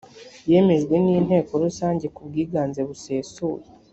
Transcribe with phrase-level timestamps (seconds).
[0.51, 3.65] yemejwe n inteko rusange ku bwiganze busesuye